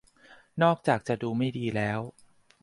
[0.63, 1.99] นอกจากจะดูไม่ดีแล้ว